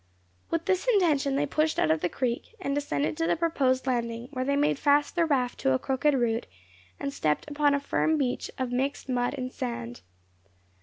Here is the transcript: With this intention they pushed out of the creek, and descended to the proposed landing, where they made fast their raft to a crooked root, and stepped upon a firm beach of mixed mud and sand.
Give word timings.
With 0.49 0.65
this 0.65 0.87
intention 0.87 1.35
they 1.35 1.45
pushed 1.45 1.77
out 1.77 1.91
of 1.91 2.01
the 2.01 2.09
creek, 2.09 2.55
and 2.59 2.73
descended 2.73 3.15
to 3.17 3.27
the 3.27 3.35
proposed 3.35 3.85
landing, 3.85 4.29
where 4.31 4.43
they 4.43 4.55
made 4.55 4.79
fast 4.79 5.15
their 5.15 5.27
raft 5.27 5.59
to 5.59 5.73
a 5.73 5.77
crooked 5.77 6.15
root, 6.15 6.47
and 6.99 7.13
stepped 7.13 7.47
upon 7.47 7.75
a 7.75 7.79
firm 7.79 8.17
beach 8.17 8.49
of 8.57 8.71
mixed 8.71 9.09
mud 9.09 9.35
and 9.35 9.53
sand. 9.53 10.01